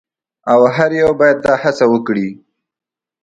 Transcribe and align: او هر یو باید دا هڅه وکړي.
او 0.51 0.59
هر 0.75 0.91
یو 1.01 1.11
باید 1.19 1.37
دا 1.45 1.53
هڅه 1.63 1.85
وکړي. 1.93 2.27